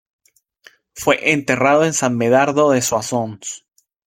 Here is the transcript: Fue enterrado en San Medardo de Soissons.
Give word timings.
Fue 0.95 1.29
enterrado 1.31 1.85
en 1.85 1.93
San 1.93 2.17
Medardo 2.17 2.71
de 2.71 2.81
Soissons. 2.81 3.67